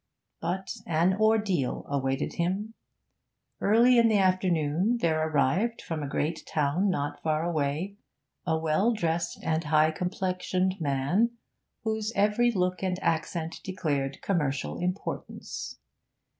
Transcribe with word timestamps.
But 0.41 0.77
an 0.87 1.13
ordeal 1.13 1.85
awaited 1.87 2.33
him. 2.33 2.73
Early 3.59 3.99
in 3.99 4.07
the 4.07 4.17
afternoon 4.17 4.97
there 4.99 5.29
arrived, 5.29 5.79
from 5.79 6.01
a 6.01 6.07
great 6.09 6.43
town 6.51 6.89
not 6.89 7.21
far 7.21 7.43
away, 7.43 7.97
a 8.43 8.57
well 8.57 8.93
dressed 8.93 9.37
and 9.43 9.63
high 9.65 9.91
complexioned 9.91 10.77
man, 10.81 11.37
whose 11.83 12.11
every 12.15 12.49
look 12.49 12.81
and 12.81 12.97
accent 13.03 13.61
declared 13.63 14.23
commercial 14.23 14.79
importance. 14.79 15.77